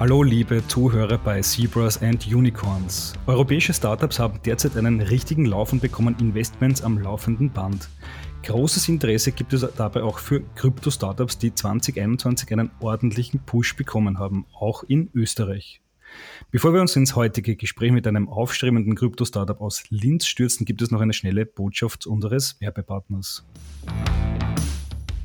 [0.00, 3.12] Hallo liebe Zuhörer bei Zebras and Unicorns.
[3.26, 7.90] Europäische Startups haben derzeit einen richtigen Lauf und bekommen Investments am laufenden Band.
[8.42, 14.46] Großes Interesse gibt es dabei auch für Krypto-Startups, die 2021 einen ordentlichen Push bekommen haben,
[14.58, 15.82] auch in Österreich.
[16.50, 20.90] Bevor wir uns ins heutige Gespräch mit einem aufstrebenden Krypto-Startup aus Linz stürzen, gibt es
[20.90, 23.44] noch eine schnelle Botschaft unseres Werbepartners.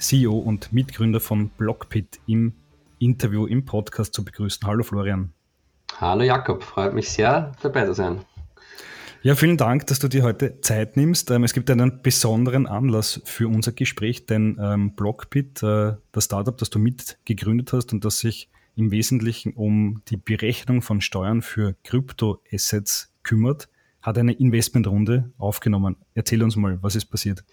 [0.00, 2.54] CEO und Mitgründer von Blockpit im
[2.98, 4.66] Interview im Podcast zu begrüßen.
[4.66, 5.32] Hallo Florian.
[6.00, 8.20] Hallo Jakob, freut mich sehr, dabei zu sein.
[9.22, 11.30] Ja, vielen Dank, dass du dir heute Zeit nimmst.
[11.30, 16.56] Ähm, es gibt einen besonderen Anlass für unser Gespräch, denn ähm, Blockbit, äh, das Startup,
[16.56, 21.74] das du mitgegründet hast und das sich im Wesentlichen um die Berechnung von Steuern für
[21.84, 23.68] Kryptoassets kümmert,
[24.00, 25.96] hat eine Investmentrunde aufgenommen.
[26.14, 27.44] Erzähl uns mal, was ist passiert?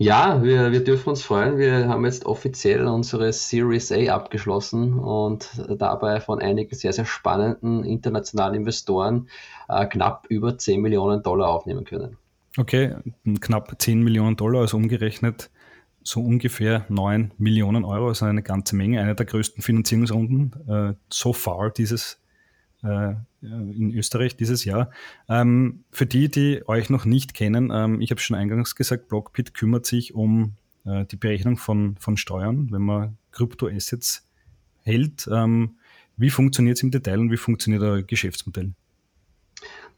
[0.00, 1.58] Ja, wir, wir dürfen uns freuen.
[1.58, 7.82] Wir haben jetzt offiziell unsere Series A abgeschlossen und dabei von einigen sehr, sehr spannenden
[7.82, 9.28] internationalen Investoren
[9.68, 12.16] äh, knapp über 10 Millionen Dollar aufnehmen können.
[12.56, 12.94] Okay,
[13.40, 15.50] knapp 10 Millionen Dollar, also umgerechnet
[16.04, 21.32] so ungefähr 9 Millionen Euro, also eine ganze Menge, eine der größten Finanzierungsrunden äh, so
[21.32, 22.20] far dieses
[22.82, 24.90] äh, in Österreich dieses Jahr.
[25.28, 29.54] Ähm, für die, die euch noch nicht kennen, ähm, ich habe schon eingangs gesagt, Blockbit
[29.54, 34.26] kümmert sich um äh, die Berechnung von, von Steuern, wenn man Kryptoassets
[34.82, 35.28] hält.
[35.32, 35.76] Ähm,
[36.16, 38.72] wie funktioniert es im Detail und wie funktioniert euer Geschäftsmodell?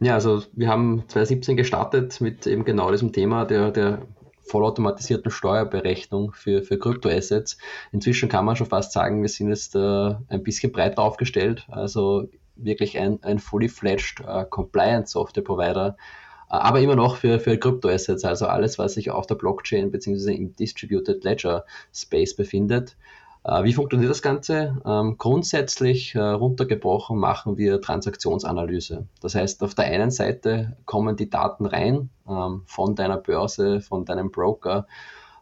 [0.00, 4.06] Ja, also wir haben 2017 gestartet mit eben genau diesem Thema der, der
[4.50, 7.58] vollautomatisierten Steuerberechnung für, für Kryptoassets.
[7.92, 11.66] Inzwischen kann man schon fast sagen, wir sind jetzt äh, ein bisschen breiter aufgestellt.
[11.68, 12.28] Also
[12.64, 15.96] wirklich ein, ein fully fledged uh, Compliance Software Provider,
[16.50, 20.34] uh, aber immer noch für, für Crypto-Assets, also alles, was sich auf der Blockchain bzw.
[20.34, 22.96] im Distributed Ledger Space befindet.
[23.42, 24.82] Uh, wie funktioniert das Ganze?
[24.84, 29.06] Ähm, grundsätzlich runtergebrochen machen wir Transaktionsanalyse.
[29.22, 34.04] Das heißt, auf der einen Seite kommen die Daten rein ähm, von deiner Börse, von
[34.04, 34.86] deinem Broker,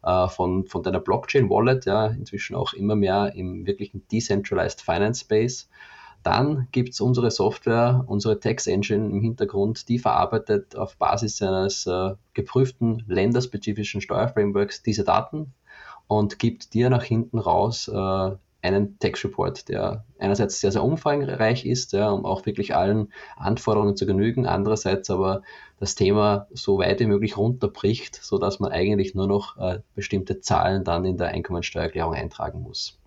[0.00, 5.68] von, von deiner Blockchain-Wallet, ja, inzwischen auch immer mehr im wirklichen Decentralized Finance Space.
[6.28, 11.86] Dann gibt es unsere Software, unsere Tax Engine im Hintergrund, die verarbeitet auf Basis eines
[11.86, 15.54] äh, geprüften länderspezifischen Steuerframeworks diese Daten
[16.06, 18.30] und gibt dir nach hinten raus äh,
[18.60, 23.96] einen Tax Report, der einerseits sehr, sehr umfangreich ist, ja, um auch wirklich allen Anforderungen
[23.96, 25.40] zu genügen, andererseits aber
[25.80, 30.84] das Thema so weit wie möglich runterbricht, sodass man eigentlich nur noch äh, bestimmte Zahlen
[30.84, 32.98] dann in der Einkommensteuererklärung eintragen muss.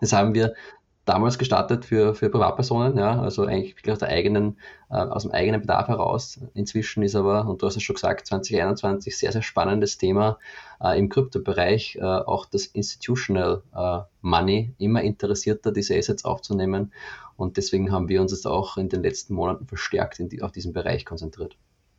[0.00, 0.54] Das haben wir
[1.04, 4.56] damals gestartet für, für Privatpersonen, ja, also eigentlich wirklich aus, der eigenen,
[4.90, 6.40] äh, aus dem eigenen Bedarf heraus.
[6.54, 10.38] Inzwischen ist aber, und du hast es schon gesagt, 2021 sehr, sehr spannendes Thema
[10.82, 16.92] äh, im Kryptobereich, äh, auch das Institutional äh, Money immer interessierter, diese Assets aufzunehmen.
[17.36, 20.72] Und deswegen haben wir uns jetzt auch in den letzten Monaten verstärkt die, auf diesen
[20.72, 21.56] Bereich konzentriert.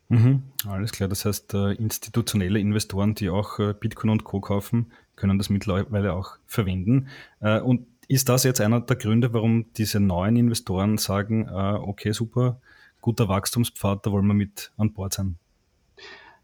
[0.07, 4.39] Mhm, alles klar, das heißt, äh, institutionelle Investoren, die auch äh, Bitcoin und Co.
[4.39, 7.07] kaufen, können das mittlerweile auch verwenden.
[7.39, 12.59] und ist das jetzt einer der Gründe, warum diese neuen Investoren sagen, äh, okay, super,
[13.01, 15.37] guter Wachstumspfad, da wollen wir mit an Bord sein?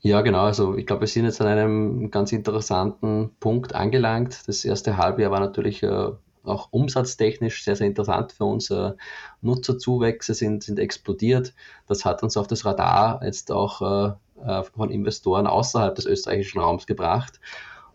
[0.03, 0.45] Ja, genau.
[0.45, 4.47] Also ich glaube, wir sind jetzt an einem ganz interessanten Punkt angelangt.
[4.47, 6.09] Das erste Halbjahr war natürlich äh,
[6.43, 8.71] auch umsatztechnisch sehr, sehr interessant für uns.
[8.71, 8.93] Äh,
[9.41, 11.53] Nutzerzuwächse sind, sind explodiert.
[11.87, 16.61] Das hat uns auf das Radar jetzt auch äh, äh von Investoren außerhalb des österreichischen
[16.61, 17.39] Raums gebracht.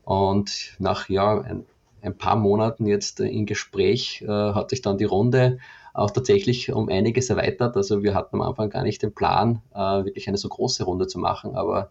[0.05, 1.67] Und nach ja, ein
[2.07, 5.59] ein paar Monaten jetzt äh, in Gespräch äh, hat sich dann die Runde
[5.93, 7.77] auch tatsächlich um einiges erweitert.
[7.77, 11.07] Also wir hatten am Anfang gar nicht den Plan, äh, wirklich eine so große Runde
[11.07, 11.89] zu machen, aber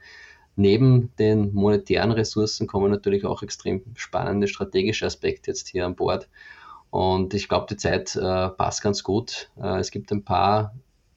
[0.55, 6.29] neben den monetären Ressourcen kommen natürlich auch extrem spannende strategische Aspekte jetzt hier an Bord.
[6.91, 9.49] Und ich glaube, die Zeit äh, passt ganz gut.
[9.61, 10.75] Äh, es gibt ein paar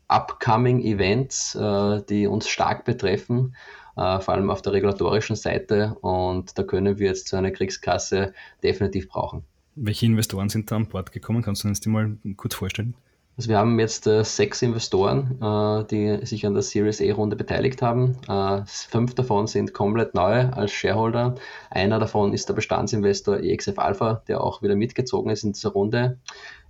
[0.09, 3.55] upcoming Events, äh, die uns stark betreffen
[3.99, 5.97] äh, vor allem auf der regulatorischen Seite.
[6.01, 9.43] Und da können wir jetzt so eine Kriegskasse definitiv brauchen.
[9.75, 11.43] Welche Investoren sind da an Bord gekommen?
[11.43, 12.95] Kannst du uns die mal kurz vorstellen?
[13.37, 17.83] Also wir haben jetzt äh, sechs Investoren, äh, die sich an der Series A-Runde beteiligt
[17.83, 18.17] haben.
[18.29, 21.37] Äh, fünf davon sind komplett neu als Shareholder.
[21.71, 26.19] Einer davon ist der Bestandsinvestor EXF Alpha, der auch wieder mitgezogen ist in dieser Runde.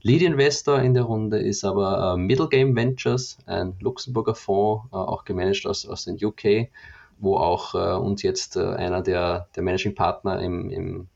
[0.03, 4.97] Lead Investor in der Runde ist aber äh, Middle Game Ventures, ein Luxemburger Fonds, äh,
[4.97, 6.69] auch gemanagt aus, aus den UK,
[7.19, 11.09] wo auch äh, uns jetzt einer der, der Managing Partner im, im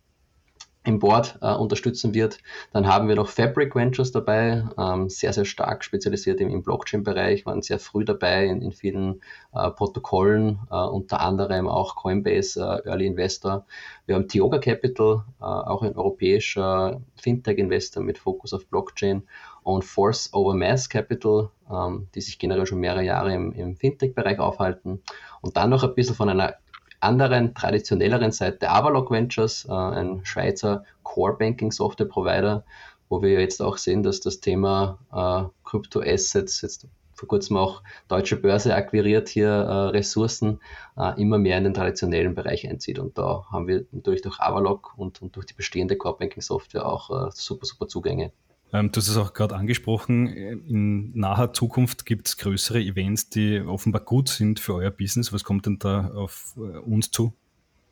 [0.84, 2.38] im Board äh, unterstützen wird.
[2.72, 7.46] Dann haben wir noch Fabric Ventures dabei, ähm, sehr, sehr stark spezialisiert im, im Blockchain-Bereich,
[7.46, 9.20] waren sehr früh dabei in, in vielen
[9.54, 13.64] äh, Protokollen, äh, unter anderem auch Coinbase äh, Early Investor.
[14.06, 19.22] Wir haben Tioga Capital, äh, auch ein europäischer Fintech-Investor mit Fokus auf Blockchain
[19.62, 24.38] und Force Over Mass Capital, ähm, die sich generell schon mehrere Jahre im, im Fintech-Bereich
[24.38, 25.02] aufhalten.
[25.40, 26.54] Und dann noch ein bisschen von einer
[27.00, 32.64] anderen, traditionelleren Seite Avalok Ventures, äh, ein Schweizer Core Banking Software Provider,
[33.08, 36.86] wo wir jetzt auch sehen, dass das Thema äh, Crypto Assets jetzt
[37.22, 40.60] vor kurzem auch deutsche Börse akquiriert hier äh, Ressourcen
[40.96, 42.98] äh, immer mehr in den traditionellen Bereich einzieht.
[42.98, 46.84] Und da haben wir natürlich durch Avalok und, und durch die bestehende Core Banking Software
[46.84, 48.32] auch äh, super, super Zugänge.
[48.72, 53.60] Ähm, du hast es auch gerade angesprochen, in naher Zukunft gibt es größere Events, die
[53.60, 55.32] offenbar gut sind für euer Business.
[55.32, 57.34] Was kommt denn da auf äh, uns zu?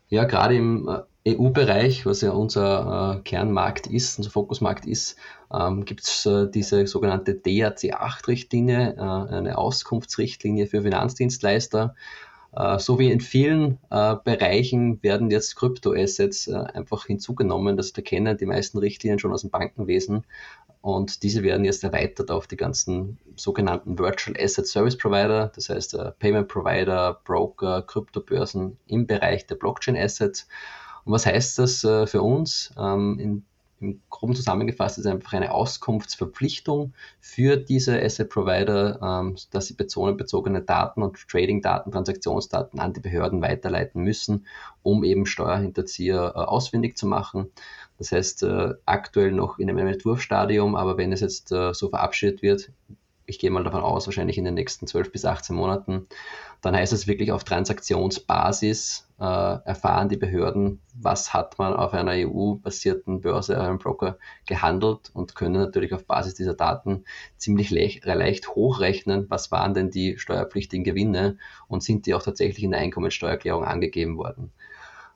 [0.09, 5.17] Ja, gerade im äh, EU-Bereich, was ja unser äh, Kernmarkt ist, unser Fokusmarkt ist,
[5.53, 11.95] ähm, gibt es äh, diese sogenannte DRC8-Richtlinie, äh, eine Auskunftsrichtlinie für Finanzdienstleister.
[12.53, 17.77] Äh, so wie in vielen äh, Bereichen werden jetzt Kryptoassets äh, einfach hinzugenommen.
[17.77, 20.25] Das wir kennen die meisten Richtlinien schon aus dem Bankenwesen.
[20.83, 25.95] Und diese werden jetzt erweitert auf die ganzen sogenannten Virtual Asset Service Provider, das heißt
[26.19, 30.49] Payment Provider, Broker, Kryptobörsen im Bereich der Blockchain Assets.
[31.05, 32.73] Und was heißt das für uns?
[32.79, 33.45] Ähm, in
[33.81, 40.63] im Groben zusammengefasst ist einfach eine Auskunftsverpflichtung für diese Asset Provider, ähm, dass sie personenbezogene
[40.63, 44.47] Daten und Trading-Daten, Transaktionsdaten an die Behörden weiterleiten müssen,
[44.83, 47.51] um eben Steuerhinterzieher äh, ausfindig zu machen.
[47.99, 52.43] Das heißt, äh, aktuell noch in einem Entwurfsstadium, aber wenn es jetzt äh, so verabschiedet
[52.43, 52.71] wird,
[53.27, 56.07] ich gehe mal davon aus, wahrscheinlich in den nächsten 12 bis 18 Monaten,
[56.61, 62.13] dann heißt es wirklich auf Transaktionsbasis äh, erfahren die Behörden, was hat man auf einer
[62.13, 67.05] EU-basierten Börse, einem Broker gehandelt und können natürlich auf Basis dieser Daten
[67.37, 71.37] ziemlich leicht, leicht hochrechnen, was waren denn die steuerpflichtigen Gewinne
[71.69, 74.53] und sind die auch tatsächlich in der Einkommensteuererklärung angegeben worden.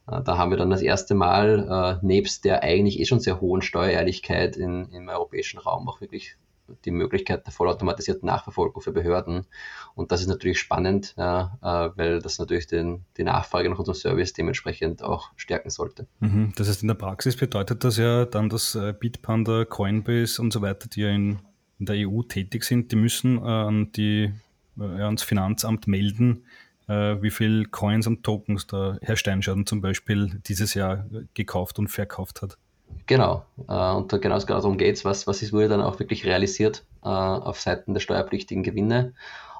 [0.07, 3.41] Äh, da haben wir dann das erste Mal äh, nebst der eigentlich eh schon sehr
[3.41, 6.37] hohen Steuerehrlichkeit in, im europäischen Raum auch wirklich
[6.85, 9.47] die Möglichkeit der vollautomatisierten Nachverfolgung für Behörden.
[9.95, 13.97] Und das ist natürlich spannend, ja, äh, weil das natürlich den, die Nachfrage nach unserem
[13.97, 16.07] Service dementsprechend auch stärken sollte.
[16.21, 16.53] Mhm.
[16.57, 20.63] Das heißt, in der Praxis bedeutet das ja dann, dass äh, Bitpanda, Coinbase und so
[20.63, 21.39] weiter, die ja in,
[21.79, 24.33] in der EU tätig sind, die müssen äh, an die,
[24.79, 26.45] äh, ans Finanzamt melden,
[26.89, 31.89] äh, wie viel Coins und Tokens der Herr Steinschaden zum Beispiel dieses Jahr gekauft und
[31.89, 32.59] verkauft hat.
[33.07, 36.25] Genau, äh, und da genau, darum geht es, was, was ist, wurde dann auch wirklich
[36.25, 39.13] realisiert äh, auf Seiten der steuerpflichtigen Gewinne.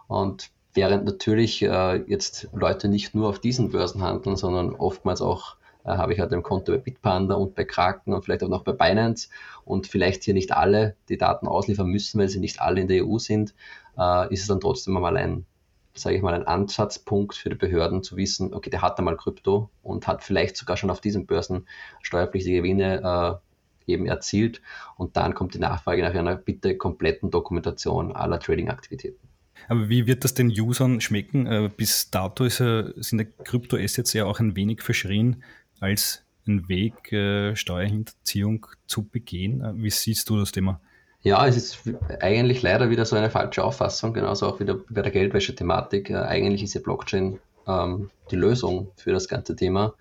[0.07, 5.57] Und während natürlich äh, jetzt Leute nicht nur auf diesen Börsen handeln, sondern oftmals auch
[5.85, 8.65] äh, habe ich halt ein Konto bei Bitpanda und bei Kraken und vielleicht auch noch
[8.65, 9.29] bei Binance
[9.65, 13.07] und vielleicht hier nicht alle die Daten ausliefern müssen, weil sie nicht alle in der
[13.07, 13.55] EU sind,
[13.99, 15.47] äh, ist es dann trotzdem einmal ein
[15.95, 19.71] sage ich mal, ein Ansatzpunkt für die Behörden zu wissen, okay, der hat einmal Krypto
[19.83, 21.67] und hat vielleicht sogar schon auf diesen Börsen
[22.03, 23.41] steuerpflichtige Gewinne
[23.87, 24.61] äh, eben erzielt.
[24.97, 29.29] Und dann kommt die Nachfrage nach einer bitte kompletten Dokumentation aller Trading-Aktivitäten.
[29.69, 31.47] Aber wie wird das den Usern schmecken?
[31.47, 35.43] Äh, bis dato ist sind Krypto-Assets ja auch ein wenig verschrien
[35.81, 39.63] als ein Weg, äh, Steuerhinterziehung zu begehen.
[39.63, 40.81] Äh, wie siehst du das Thema?
[41.25, 41.79] Ja, es ist
[42.21, 46.11] eigentlich leider wieder so eine falsche Auffassung, genauso auch wieder bei der Geldwäsche-Thematik.
[46.11, 49.95] Äh, eigentlich ist ja Blockchain ähm, die Lösung für das ganze Thema.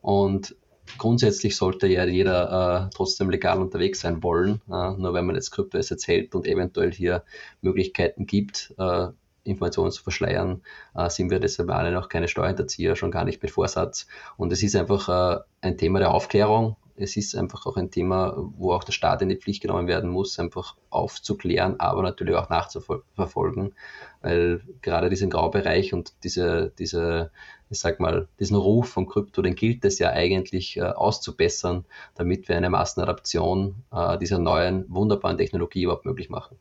[0.00, 0.56] Und
[0.96, 4.62] grundsätzlich sollte ja jeder äh, trotzdem legal unterwegs sein wollen.
[4.66, 7.22] Äh, nur wenn man jetzt Kryptoassets hält und eventuell hier
[7.60, 9.08] Möglichkeiten gibt, äh,
[9.44, 10.62] Informationen zu verschleiern,
[10.94, 14.06] äh, sind wir deshalb alle noch keine Steuerhinterzieher, schon gar nicht mit Vorsatz.
[14.38, 18.34] Und es ist einfach äh, ein Thema der Aufklärung es ist einfach auch ein Thema,
[18.56, 22.48] wo auch der Staat in die Pflicht genommen werden muss, einfach aufzuklären, aber natürlich auch
[22.48, 23.74] nachzuverfolgen,
[24.20, 27.30] weil gerade diesen Graubereich und diese, diese,
[27.70, 31.84] ich sag mal, diesen Ruf von Krypto, den gilt es ja eigentlich äh, auszubessern,
[32.14, 36.56] damit wir eine Massenadaption äh, dieser neuen, wunderbaren Technologie überhaupt möglich machen.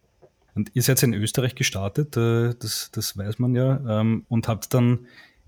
[0.53, 4.73] Und ihr seid in Österreich gestartet, äh, das, das weiß man ja, ähm, und habt
[4.73, 5.07] dann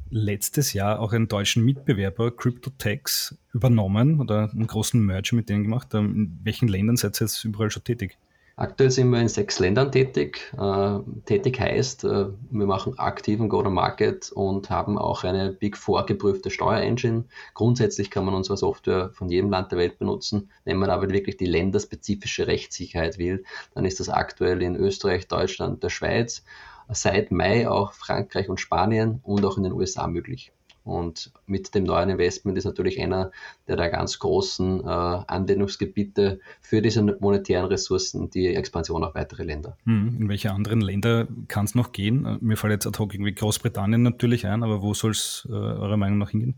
[0.10, 5.94] letztes Jahr auch einen deutschen Mitbewerber, CryptoTax, übernommen oder einen großen Merger mit denen gemacht.
[5.94, 8.18] Ähm, in welchen Ländern seid ihr jetzt überall schon tätig?
[8.56, 10.54] Aktuell sind wir in sechs Ländern tätig.
[10.56, 16.52] Äh, tätig heißt, äh, wir machen aktiven Go-to-Market und haben auch eine Big Four geprüfte
[16.52, 17.24] Steuerengine.
[17.56, 20.52] Grundsätzlich kann man unsere Software von jedem Land der Welt benutzen.
[20.66, 23.44] Wenn man aber wirklich die länderspezifische Rechtssicherheit will,
[23.74, 26.44] dann ist das aktuell in Österreich, Deutschland, der Schweiz,
[26.90, 30.52] seit Mai auch Frankreich und Spanien und auch in den USA möglich.
[30.84, 33.32] Und mit dem neuen Investment ist natürlich einer
[33.68, 39.78] der, der ganz großen äh, Anwendungsgebiete für diese monetären Ressourcen die Expansion auf weitere Länder.
[39.86, 42.38] Hm, in welche anderen Länder kann es noch gehen?
[42.42, 45.98] Mir fällt jetzt ad hoc irgendwie Großbritannien natürlich ein, aber wo soll es äh, eurer
[45.98, 46.56] Meinung nach hingehen?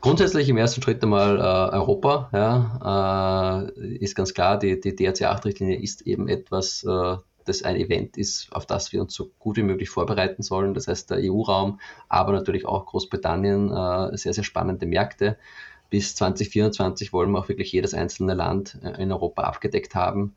[0.00, 2.28] Grundsätzlich im ersten Schritt einmal äh, Europa.
[2.32, 8.16] Ja, äh, ist ganz klar, die, die DRC-8-Richtlinie ist eben etwas, äh, das ein Event
[8.16, 10.74] ist, auf das wir uns so gut wie möglich vorbereiten sollen.
[10.74, 15.38] Das heißt, der EU-Raum, aber natürlich auch Großbritannien, äh, sehr, sehr spannende Märkte.
[15.90, 20.34] Bis 2024 wollen wir auch wirklich jedes einzelne Land äh, in Europa abgedeckt haben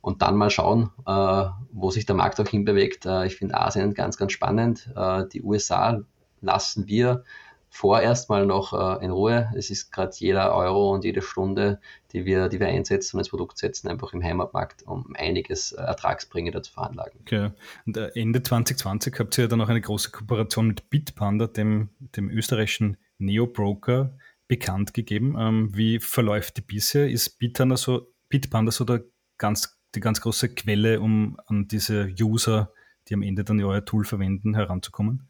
[0.00, 3.06] und dann mal schauen, äh, wo sich der Markt auch hinbewegt.
[3.26, 4.90] Ich finde Asien ganz, ganz spannend.
[5.32, 6.02] Die USA
[6.40, 7.24] lassen wir
[7.70, 9.50] vorerst mal noch äh, in Ruhe.
[9.54, 11.80] Es ist gerade jeder Euro und jede Stunde,
[12.12, 15.80] die wir, die wir einsetzen und ins Produkt setzen, einfach im Heimatmarkt, um einiges äh,
[15.80, 17.20] Ertragsbringer zu veranlagen.
[17.22, 17.50] Okay.
[17.86, 22.28] Und äh, Ende 2020 habt ihr dann auch eine große Kooperation mit Bitpanda, dem, dem
[22.28, 24.12] österreichischen Neo-Broker,
[24.48, 25.36] bekannt gegeben.
[25.38, 27.08] Ähm, wie verläuft die bisher?
[27.08, 29.04] Ist Bitpanda so, Bitpanda so der
[29.38, 32.72] ganz, die ganz große Quelle, um an diese User,
[33.08, 35.29] die am Ende dann euer Tool verwenden, heranzukommen?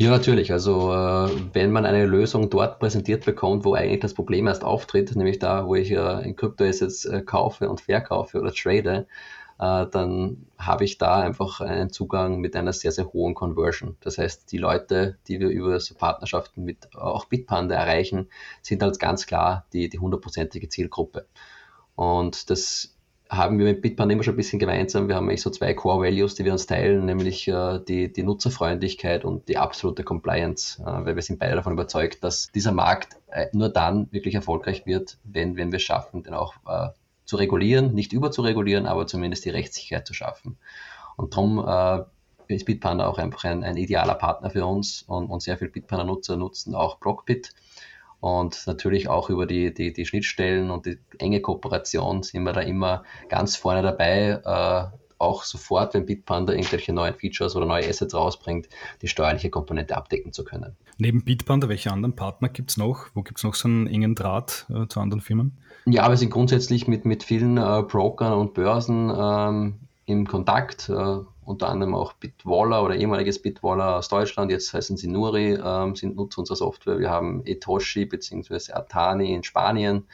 [0.00, 0.52] Ja, natürlich.
[0.52, 5.14] Also äh, wenn man eine Lösung dort präsentiert bekommt, wo eigentlich das Problem erst auftritt,
[5.16, 9.08] nämlich da, wo ich äh, in Kryptoassets äh, kaufe und verkaufe oder trade,
[9.58, 13.96] äh, dann habe ich da einfach einen Zugang mit einer sehr, sehr hohen Conversion.
[14.00, 18.28] Das heißt, die Leute, die wir über so Partnerschaften mit auch Bitpanda erreichen,
[18.62, 21.26] sind halt ganz klar die, die hundertprozentige Zielgruppe.
[21.96, 22.94] Und das
[23.30, 25.08] haben wir mit Bitpanda immer schon ein bisschen gemeinsam.
[25.08, 28.22] Wir haben eigentlich so zwei Core Values, die wir uns teilen, nämlich äh, die, die
[28.22, 33.16] Nutzerfreundlichkeit und die absolute Compliance, äh, weil wir sind beide davon überzeugt, dass dieser Markt
[33.30, 36.88] äh, nur dann wirklich erfolgreich wird, wenn, wenn wir es schaffen, den auch äh,
[37.26, 40.56] zu regulieren, nicht über zu regulieren, aber zumindest die Rechtssicherheit zu schaffen.
[41.16, 42.04] Und darum äh,
[42.54, 46.36] ist Bitpanda auch einfach ein, ein idealer Partner für uns und, und sehr viele Bitpanda-Nutzer
[46.36, 47.52] nutzen auch Blockbit
[48.20, 52.60] und natürlich auch über die, die, die Schnittstellen und die enge Kooperation sind wir da
[52.60, 58.14] immer ganz vorne dabei, äh, auch sofort, wenn Bitpanda irgendwelche neuen Features oder neue Assets
[58.14, 58.68] rausbringt,
[59.02, 60.76] die steuerliche Komponente abdecken zu können.
[60.96, 63.06] Neben Bitpanda, welche anderen Partner gibt es noch?
[63.14, 65.58] Wo gibt es noch so einen engen Draht äh, zu anderen Firmen?
[65.86, 70.88] Ja, wir sind grundsätzlich mit, mit vielen äh, Brokern und Börsen ähm, im Kontakt.
[70.88, 71.18] Äh,
[71.48, 76.16] unter anderem auch Bitwaller oder ehemaliges Bitwaller aus Deutschland, jetzt heißen sie Nuri, ähm, sind
[76.16, 76.98] Nutzer unserer Software.
[76.98, 78.72] Wir haben Etoshi bzw.
[78.72, 80.06] Atani in Spanien.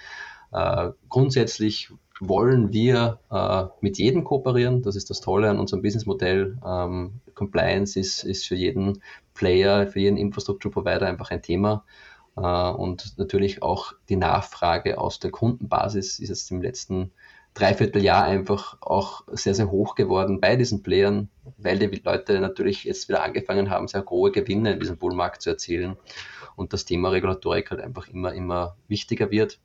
[0.52, 4.82] Äh, grundsätzlich wollen wir äh, mit jedem kooperieren.
[4.82, 6.56] Das ist das Tolle an unserem Businessmodell.
[6.64, 9.02] Ähm, Compliance ist, ist für jeden
[9.34, 11.84] Player, für jeden Infrastrukturprovider einfach ein Thema.
[12.36, 17.10] Äh, und natürlich auch die Nachfrage aus der Kundenbasis ist jetzt im letzten
[17.54, 23.08] Dreivierteljahr einfach auch sehr, sehr hoch geworden bei diesen Playern, weil die Leute natürlich jetzt
[23.08, 25.96] wieder angefangen haben, sehr hohe Gewinne in diesem Bullmarkt zu erzielen
[26.56, 29.60] und das Thema Regulatorik halt einfach immer, immer wichtiger wird.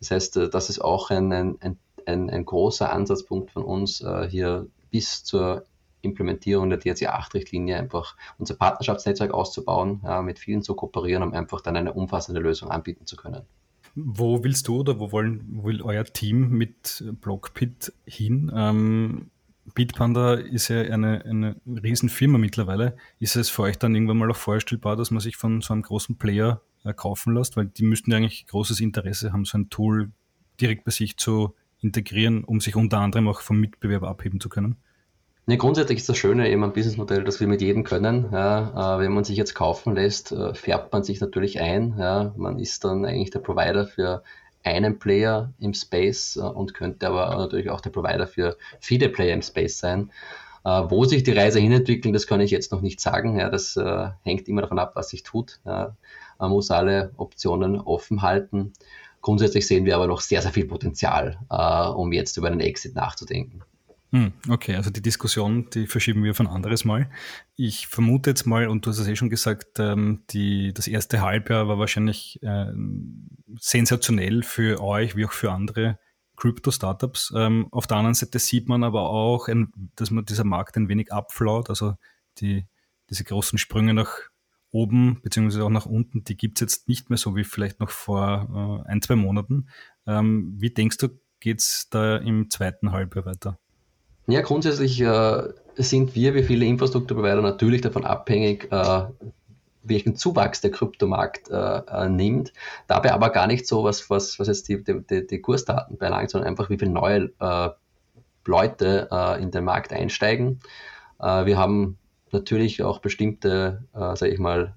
[0.00, 4.26] Das heißt, äh, das ist auch ein, ein, ein, ein großer Ansatzpunkt von uns, äh,
[4.28, 5.66] hier bis zur
[6.00, 11.76] Implementierung der DRC 8-Richtlinie einfach unser Partnerschaftsnetzwerk auszubauen, mit vielen zu kooperieren, um einfach dann
[11.76, 13.42] eine umfassende Lösung anbieten zu können.
[13.96, 18.52] Wo willst du oder wo wollen, will euer Team mit Blockpit hin?
[18.54, 19.30] Ähm,
[19.74, 22.96] Bitpanda ist ja eine, eine Riesenfirma mittlerweile.
[23.18, 25.82] Ist es für euch dann irgendwann mal auch vorstellbar, dass man sich von so einem
[25.82, 27.56] großen Player äh, kaufen lässt?
[27.56, 30.12] Weil die müssten ja eigentlich großes Interesse haben, so ein Tool
[30.60, 34.76] direkt bei sich zu integrieren, um sich unter anderem auch vom Mitbewerber abheben zu können.
[35.48, 38.28] Ne, grundsätzlich ist das Schöne eben am Businessmodell, dass wir mit jedem können.
[38.32, 41.94] Ja, äh, wenn man sich jetzt kaufen lässt, äh, färbt man sich natürlich ein.
[41.98, 44.24] Ja, man ist dann eigentlich der Provider für
[44.64, 49.34] einen Player im Space äh, und könnte aber natürlich auch der Provider für viele Player
[49.34, 50.10] im Space sein.
[50.64, 53.38] Wo sich die Reise hinentwickelt, das kann ich jetzt noch nicht sagen.
[53.38, 53.78] Ja, das
[54.24, 55.60] hängt immer davon ab, was sich tut.
[55.64, 55.94] Ja,
[56.40, 58.72] man muss alle Optionen offen halten.
[59.22, 61.38] Grundsätzlich sehen wir aber noch sehr, sehr viel Potenzial,
[61.96, 63.62] um jetzt über einen Exit nachzudenken.
[64.12, 67.10] Hm, okay, also die Diskussion, die verschieben wir von anderes Mal.
[67.56, 71.20] Ich vermute jetzt mal, und du hast es eh schon gesagt, ähm, die, das erste
[71.22, 72.72] Halbjahr war wahrscheinlich äh,
[73.58, 75.98] sensationell für euch wie auch für andere
[76.36, 77.32] Crypto-Startups.
[77.36, 80.88] Ähm, auf der anderen Seite sieht man aber auch, ein, dass man dieser Markt ein
[80.88, 81.68] wenig abflaut.
[81.68, 81.94] Also
[82.38, 82.66] die,
[83.10, 84.20] diese großen Sprünge nach
[84.70, 87.90] oben beziehungsweise auch nach unten, die gibt es jetzt nicht mehr so wie vielleicht noch
[87.90, 89.68] vor äh, ein, zwei Monaten.
[90.06, 91.08] Ähm, wie denkst du,
[91.40, 93.58] geht es da im zweiten Halbjahr weiter?
[94.26, 95.42] Ja, grundsätzlich äh,
[95.76, 99.04] sind wir wie viele Infrastrukturprovider natürlich davon abhängig, äh,
[99.84, 102.52] welchen Zuwachs der Kryptomarkt äh, äh, nimmt.
[102.88, 106.48] Dabei aber gar nicht so, was, was, was jetzt die, die, die Kursdaten belangt, sondern
[106.48, 107.70] einfach, wie viele neue äh,
[108.46, 110.60] Leute äh, in den Markt einsteigen.
[111.18, 111.96] Wir haben
[112.30, 114.74] natürlich auch bestimmte, äh, sage ich mal,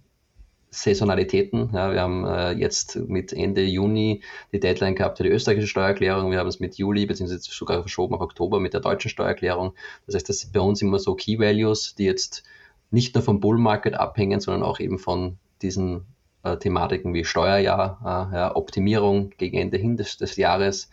[0.72, 1.72] Saisonalitäten.
[1.74, 4.22] Ja, wir haben äh, jetzt mit Ende Juni
[4.52, 6.32] die Deadline gehabt für die österreichische Steuererklärung.
[6.32, 9.74] Wir haben es mit Juli beziehungsweise sogar verschoben auf Oktober mit der deutschen Steuererklärung.
[10.06, 12.44] Das heißt, das sind bei uns immer so Key Values, die jetzt
[12.92, 16.06] nicht nur vom Bull Market abhängen, sondern auch eben von diesen
[16.44, 18.00] äh, Thematiken wie Steuerjahr,
[18.32, 20.90] äh, ja, Optimierung gegen Ende hin des, des, Jahres.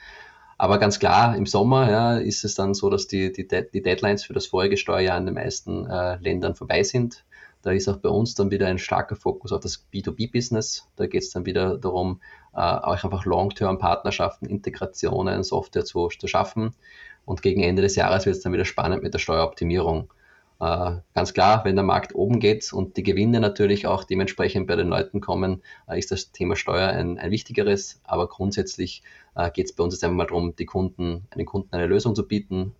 [0.59, 4.25] Aber ganz klar, im Sommer ja, ist es dann so, dass die, die, die Deadlines
[4.25, 7.25] für das vorige Steuerjahr in den meisten äh, Ländern vorbei sind.
[7.66, 10.87] Da ist auch bei uns dann wieder ein starker Fokus auf das B2B-Business.
[10.94, 12.20] Da geht es dann wieder darum,
[12.54, 16.76] äh, auch einfach Long-Term-Partnerschaften, Integrationen, Software zu, zu schaffen.
[17.25, 20.12] Und gegen Ende des Jahres wird es dann wieder spannend mit der Steueroptimierung.
[20.58, 24.76] Äh, ganz klar, wenn der Markt oben geht und die Gewinne natürlich auch dementsprechend bei
[24.76, 28.00] den Leuten kommen, äh, ist das Thema Steuer ein, ein wichtigeres.
[28.04, 29.02] Aber grundsätzlich
[29.34, 32.26] äh, geht es bei uns jetzt einmal darum, die Kunden, den Kunden eine Lösung zu
[32.26, 32.75] bieten.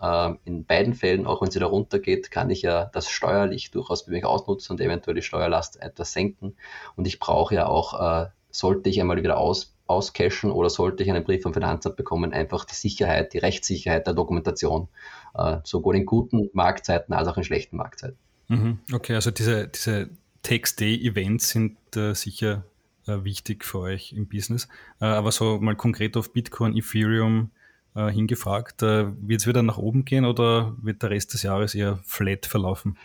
[0.45, 4.11] In beiden Fällen, auch wenn sie da runtergeht, kann ich ja das steuerlich durchaus für
[4.11, 6.57] mich ausnutzen und eventuell die Steuerlast etwas senken.
[6.97, 11.25] Und ich brauche ja auch, sollte ich einmal wieder aus auscashen oder sollte ich einen
[11.25, 14.89] Brief vom Finanzamt bekommen, einfach die Sicherheit, die Rechtssicherheit der Dokumentation,
[15.35, 18.17] äh, sowohl in guten Marktzeiten als auch in schlechten Marktzeiten.
[18.49, 18.79] Mhm.
[18.93, 20.11] Okay, also diese, diese
[20.43, 22.65] Text-Day-Events sind äh, sicher
[23.07, 24.69] äh, wichtig für euch im Business.
[24.99, 27.51] Aber so mal konkret auf Bitcoin, Ethereum
[27.95, 32.45] hingefragt, wird es wieder nach oben gehen oder wird der Rest des Jahres eher flat
[32.45, 32.99] verlaufen?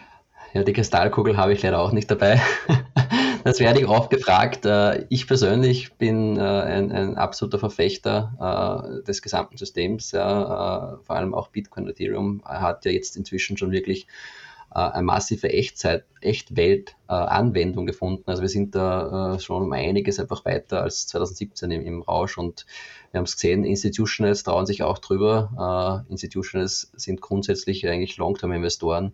[0.54, 2.42] Ja, die Kristallkugel habe ich leider auch nicht dabei.
[3.44, 4.66] Das werde ich oft gefragt.
[4.66, 10.12] Äh, ich persönlich bin äh, ein, ein absoluter Verfechter äh, des gesamten Systems.
[10.12, 14.08] Vor allem auch Bitcoin Ethereum hat ja jetzt inzwischen schon wirklich
[14.70, 18.24] eine massive Echtzeit, Echtwelt-Anwendung gefunden.
[18.28, 22.66] Also wir sind da schon um einiges einfach weiter als 2017 im, im Rausch und
[23.12, 26.06] wir haben es gesehen, Institutionals trauen sich auch drüber.
[26.08, 29.14] Institutionals sind grundsätzlich eigentlich Long-Term-Investoren.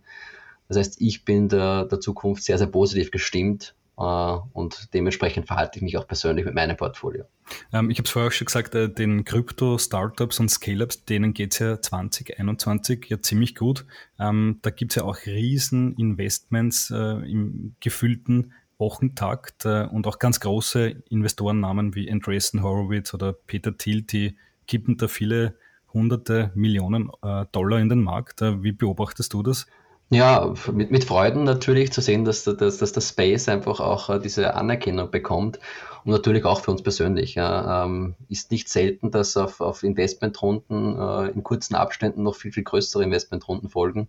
[0.68, 5.82] Das heißt, ich bin der, der Zukunft sehr, sehr positiv gestimmt und dementsprechend verhalte ich
[5.82, 7.24] mich auch persönlich mit meinem Portfolio.
[7.72, 11.52] Ähm, ich habe es vorher auch schon gesagt, äh, den Krypto-Startups und Scale-Ups, denen geht
[11.54, 13.84] es ja 2021 ja ziemlich gut.
[14.20, 20.38] Ähm, da gibt es ja auch riesen Investments äh, im gefüllten Wochentakt und auch ganz
[20.38, 24.36] große Investorennamen wie Andreessen Horowitz oder Peter Thiel, die
[24.68, 25.56] kippen da viele
[25.92, 27.10] hunderte Millionen
[27.50, 28.40] Dollar in den Markt.
[28.40, 29.66] Wie beobachtest du das?
[30.10, 34.18] Ja, mit, mit Freuden natürlich zu sehen, dass, dass, dass das Space einfach auch äh,
[34.18, 35.58] diese Anerkennung bekommt
[36.04, 37.34] und natürlich auch für uns persönlich.
[37.34, 42.52] Ja, ähm, ist nicht selten, dass auf, auf Investmentrunden äh, in kurzen Abständen noch viel,
[42.52, 44.08] viel größere Investmentrunden folgen.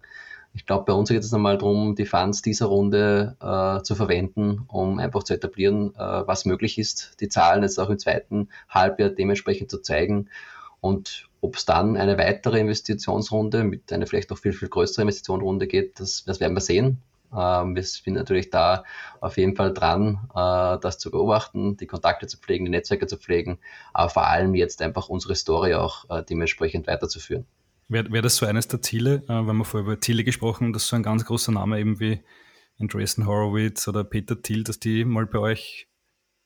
[0.54, 4.64] Ich glaube, bei uns geht es nochmal darum, die Funds dieser Runde äh, zu verwenden,
[4.70, 9.10] um einfach zu etablieren, äh, was möglich ist, die Zahlen jetzt auch im zweiten Halbjahr
[9.10, 10.30] dementsprechend zu zeigen
[10.80, 15.68] und ob es dann eine weitere Investitionsrunde mit einer vielleicht noch viel, viel größeren Investitionsrunde
[15.68, 17.02] geht, das, das werden wir sehen.
[17.36, 18.84] Ähm, wir sind natürlich da
[19.22, 23.18] auf jeden Fall dran, äh, das zu beobachten, die Kontakte zu pflegen, die Netzwerke zu
[23.18, 23.60] pflegen,
[23.94, 27.46] aber vor allem jetzt einfach unsere Story auch äh, dementsprechend weiterzuführen.
[27.88, 30.88] Wäre wär das so eines der Ziele, äh, wenn wir vorher über Ziele gesprochen dass
[30.88, 32.22] so ein ganz großer Name eben wie
[32.80, 35.89] Andreessen Horowitz oder Peter Thiel, dass die mal bei euch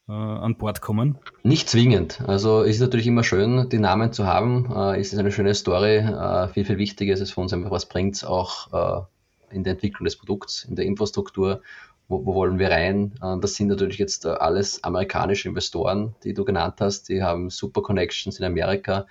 [0.07, 1.17] an Bord kommen?
[1.43, 2.21] Nicht zwingend.
[2.27, 4.69] Also ist natürlich immer schön, die Namen zu haben.
[4.75, 5.97] Äh, ist es eine schöne Story.
[5.97, 9.07] Äh, viel, viel wichtiger ist es für uns einfach, was bringt es auch
[9.51, 11.61] äh, in der Entwicklung des Produkts, in der Infrastruktur.
[12.07, 13.13] Wo, wo wollen wir rein?
[13.21, 17.09] Äh, das sind natürlich jetzt äh, alles amerikanische Investoren, die du genannt hast.
[17.09, 19.07] Die haben super Connections in Amerika.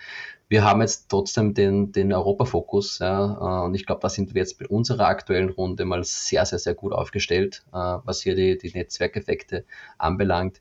[0.48, 2.98] Wir haben jetzt trotzdem den, den Europa-Fokus.
[2.98, 6.58] Ja, und ich glaube, da sind wir jetzt bei unserer aktuellen Runde mal sehr, sehr,
[6.58, 9.64] sehr gut aufgestellt, was hier die, die Netzwerkeffekte
[9.96, 10.60] anbelangt.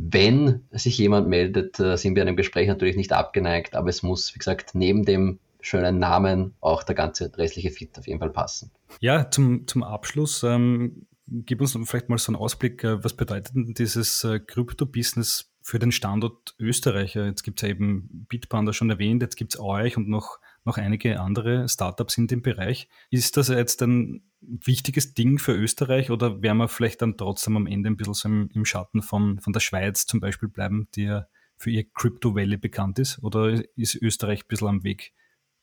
[0.00, 4.32] Wenn sich jemand meldet, äh, sind wir einem Gespräch natürlich nicht abgeneigt, aber es muss,
[4.32, 8.70] wie gesagt, neben dem schönen Namen auch der ganze restliche Fit auf jeden Fall passen.
[9.00, 13.54] Ja, zum, zum Abschluss, ähm, gib uns vielleicht mal so einen Ausblick, äh, was bedeutet
[13.54, 17.14] denn dieses äh, Krypto-Business für den Standort Österreich?
[17.14, 20.38] Jetzt gibt es ja eben Bitpanda schon erwähnt, jetzt gibt es euch und noch
[20.68, 22.88] noch einige andere Startups in dem Bereich.
[23.10, 27.66] Ist das jetzt ein wichtiges Ding für Österreich oder werden wir vielleicht dann trotzdem am
[27.66, 31.04] Ende ein bisschen so im, im Schatten von, von der Schweiz zum Beispiel bleiben, die
[31.04, 33.22] ja für ihr Crypto Valley bekannt ist?
[33.22, 35.12] Oder ist Österreich ein bisschen am Weg,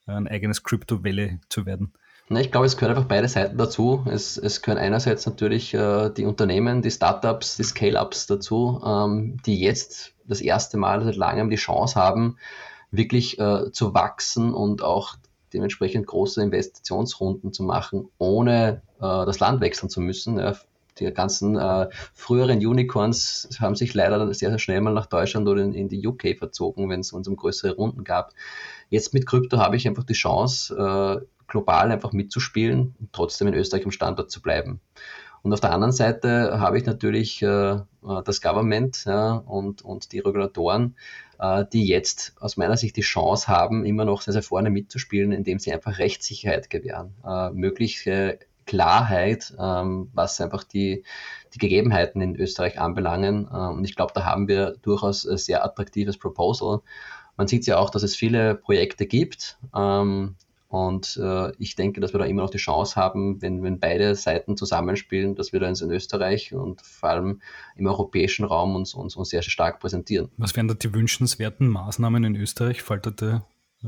[0.06, 1.94] ein eigenes Crypto Valley zu werden?
[2.28, 4.04] Na, ich glaube, es gehören einfach beide Seiten dazu.
[4.10, 9.60] Es, es gehören einerseits natürlich äh, die Unternehmen, die Startups, die Scale-Ups dazu, ähm, die
[9.60, 12.36] jetzt das erste Mal seit langem die Chance haben,
[12.90, 15.14] wirklich äh, zu wachsen und auch
[15.52, 20.40] dementsprechend große Investitionsrunden zu machen, ohne äh, das Land wechseln zu müssen.
[20.40, 20.56] Ja,
[20.98, 25.62] die ganzen äh, früheren Unicorns haben sich leider sehr, sehr schnell mal nach Deutschland oder
[25.62, 28.32] in, in die UK verzogen, wenn es uns um größere Runden gab.
[28.88, 30.74] Jetzt mit Krypto habe ich einfach die Chance,
[31.22, 34.80] äh, global einfach mitzuspielen und trotzdem in Österreich im Standort zu bleiben.
[35.42, 37.82] Und auf der anderen Seite habe ich natürlich äh, äh,
[38.24, 40.96] das Government ja, und, und die Regulatoren,
[41.38, 45.30] äh, die jetzt aus meiner Sicht die Chance haben, immer noch sehr, sehr vorne mitzuspielen,
[45.30, 51.04] indem sie einfach Rechtssicherheit gewähren, äh, mögliche Klarheit, ähm, was einfach die,
[51.54, 53.48] die Gegebenheiten in Österreich anbelangen.
[53.48, 56.80] Äh, und ich glaube, da haben wir durchaus ein sehr attraktives Proposal.
[57.36, 59.58] Man sieht ja auch, dass es viele Projekte gibt.
[59.74, 60.34] Ähm,
[60.68, 64.14] und äh, ich denke, dass wir da immer noch die Chance haben, wenn, wenn beide
[64.16, 67.40] Seiten zusammenspielen, dass wir da in Österreich und vor allem
[67.76, 70.28] im europäischen Raum uns, uns, uns sehr stark präsentieren.
[70.38, 72.82] Was wären da die wünschenswerten Maßnahmen in Österreich?
[72.82, 73.42] Da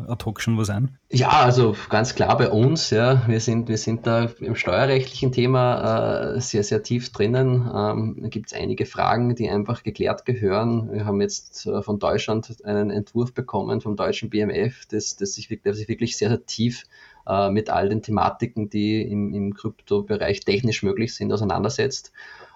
[0.06, 0.98] ad hoc schon was ein?
[1.10, 6.34] Ja, also ganz klar bei uns, ja, wir sind, wir sind da im steuerrechtlichen Thema
[6.34, 7.70] äh, sehr, sehr tief drinnen.
[7.74, 10.92] Ähm, da gibt es einige Fragen, die einfach geklärt gehören.
[10.92, 15.48] Wir haben jetzt äh, von Deutschland einen Entwurf bekommen vom deutschen BMF, das, das sich,
[15.48, 16.84] der sich wirklich sehr, sehr tief
[17.26, 22.12] äh, mit all den Thematiken, die im, im Kryptobereich technisch möglich sind, auseinandersetzt.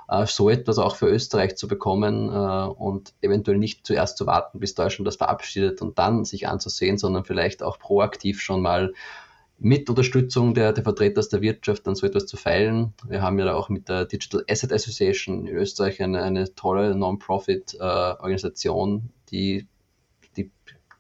[0.09, 4.59] Äh, so etwas auch für Österreich zu bekommen äh, und eventuell nicht zuerst zu warten,
[4.59, 8.93] bis Deutschland das verabschiedet und dann sich anzusehen, sondern vielleicht auch proaktiv schon mal
[9.59, 12.95] mit Unterstützung der, der Vertreter aus der Wirtschaft dann so etwas zu feilen.
[13.07, 16.97] Wir haben ja da auch mit der Digital Asset Association in Österreich eine, eine tolle
[16.97, 19.69] Non-Profit-Organisation, äh, die,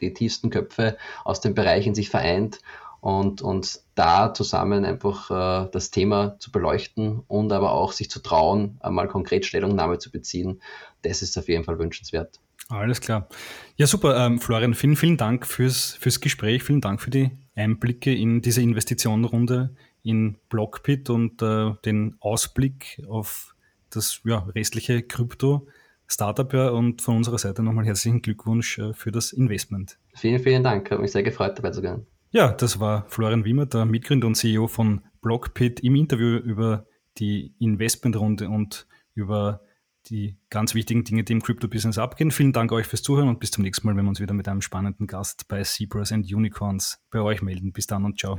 [0.02, 2.58] die tiefsten Köpfe aus dem Bereich in sich vereint
[3.02, 5.28] und, und da zusammen einfach
[5.66, 10.12] äh, das Thema zu beleuchten und aber auch sich zu trauen, einmal konkret Stellungnahme zu
[10.12, 10.62] beziehen,
[11.02, 12.38] das ist auf jeden Fall wünschenswert.
[12.68, 13.28] Alles klar.
[13.74, 14.16] Ja, super.
[14.24, 16.62] Ähm, Florian, vielen, vielen Dank fürs, fürs Gespräch.
[16.62, 23.56] Vielen Dank für die Einblicke in diese Investitionenrunde in Blockbit und äh, den Ausblick auf
[23.90, 26.52] das ja, restliche Krypto-Startup.
[26.52, 29.98] Ja, und von unserer Seite nochmal herzlichen Glückwunsch äh, für das Investment.
[30.14, 30.88] Vielen, vielen Dank.
[30.92, 32.06] Hat mich sehr gefreut, dabei zu sein.
[32.32, 36.86] Ja, das war Florian Wiemer, der Mitgründer und CEO von Blockpit, im Interview über
[37.18, 39.60] die Investmentrunde und über
[40.06, 42.30] die ganz wichtigen Dinge, die im Crypto-Business abgehen.
[42.30, 44.48] Vielen Dank euch fürs Zuhören und bis zum nächsten Mal, wenn wir uns wieder mit
[44.48, 47.70] einem spannenden Gast bei Zebras and Unicorns bei euch melden.
[47.72, 48.38] Bis dann und ciao.